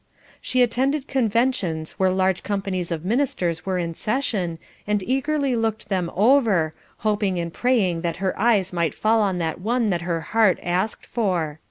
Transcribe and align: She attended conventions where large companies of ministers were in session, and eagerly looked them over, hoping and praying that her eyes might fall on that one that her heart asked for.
She 0.41 0.63
attended 0.63 1.07
conventions 1.07 1.91
where 1.99 2.09
large 2.09 2.41
companies 2.41 2.89
of 2.91 3.05
ministers 3.05 3.67
were 3.67 3.77
in 3.77 3.93
session, 3.93 4.57
and 4.87 5.03
eagerly 5.03 5.55
looked 5.55 5.89
them 5.89 6.09
over, 6.15 6.73
hoping 7.05 7.37
and 7.37 7.53
praying 7.53 8.01
that 8.01 8.17
her 8.17 8.33
eyes 8.35 8.73
might 8.73 8.95
fall 8.95 9.21
on 9.21 9.37
that 9.37 9.61
one 9.61 9.91
that 9.91 10.01
her 10.01 10.21
heart 10.33 10.57
asked 10.63 11.05
for. 11.05 11.59